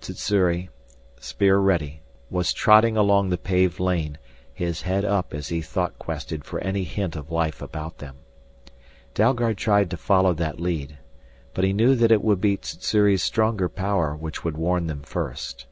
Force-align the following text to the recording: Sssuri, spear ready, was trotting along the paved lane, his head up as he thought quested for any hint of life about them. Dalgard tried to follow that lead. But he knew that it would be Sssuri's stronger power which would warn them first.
Sssuri, 0.00 0.68
spear 1.18 1.58
ready, 1.58 2.00
was 2.30 2.52
trotting 2.52 2.96
along 2.96 3.28
the 3.28 3.36
paved 3.36 3.80
lane, 3.80 4.18
his 4.54 4.82
head 4.82 5.04
up 5.04 5.34
as 5.34 5.48
he 5.48 5.60
thought 5.60 5.98
quested 5.98 6.44
for 6.44 6.60
any 6.60 6.84
hint 6.84 7.16
of 7.16 7.32
life 7.32 7.60
about 7.60 7.98
them. 7.98 8.14
Dalgard 9.14 9.56
tried 9.58 9.90
to 9.90 9.96
follow 9.96 10.32
that 10.34 10.60
lead. 10.60 10.98
But 11.54 11.64
he 11.64 11.72
knew 11.72 11.96
that 11.96 12.12
it 12.12 12.22
would 12.22 12.40
be 12.40 12.56
Sssuri's 12.62 13.24
stronger 13.24 13.68
power 13.68 14.14
which 14.14 14.44
would 14.44 14.56
warn 14.56 14.86
them 14.86 15.02
first. 15.02 15.66